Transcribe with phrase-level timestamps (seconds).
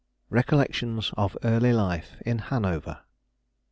[0.31, 3.01] RECOLLECTIONS OF EARLY LIFE IN HANOVER.